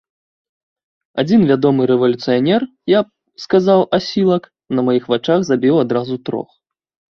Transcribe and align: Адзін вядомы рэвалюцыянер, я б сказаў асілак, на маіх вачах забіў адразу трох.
Адзін 1.23 1.41
вядомы 1.49 1.81
рэвалюцыянер, 1.91 2.65
я 2.97 3.03
б 3.11 3.45
сказаў 3.45 3.79
асілак, 3.99 4.43
на 4.79 4.87
маіх 4.91 5.03
вачах 5.15 5.39
забіў 5.53 5.75
адразу 5.85 6.15
трох. 6.31 6.49